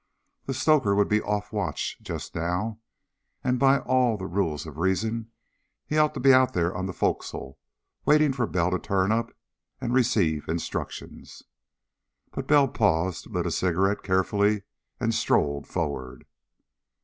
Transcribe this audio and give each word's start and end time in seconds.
The 0.47 0.55
stoker 0.55 0.95
would 0.95 1.07
be 1.09 1.21
off 1.21 1.53
watch, 1.53 1.99
just 2.01 2.33
now, 2.33 2.79
and 3.43 3.59
by 3.59 3.77
all 3.81 4.17
the 4.17 4.25
rules 4.25 4.65
of 4.65 4.79
reason 4.79 5.29
he 5.85 5.95
ought 5.95 6.15
to 6.15 6.19
be 6.19 6.33
out 6.33 6.53
there 6.53 6.75
on 6.75 6.87
the 6.87 6.91
forecastle, 6.91 7.59
waiting 8.03 8.33
for 8.33 8.47
Bell 8.47 8.71
to 8.71 8.79
turn 8.79 9.11
up 9.11 9.31
and 9.79 9.93
receive 9.93 10.47
instructions. 10.49 11.43
But 12.31 12.47
Bell 12.47 12.67
paused, 12.67 13.27
lit 13.29 13.45
a 13.45 13.51
cigarette 13.51 14.01
carefully, 14.01 14.63
and 14.99 15.13
strolled 15.13 15.67
forward. 15.67 16.25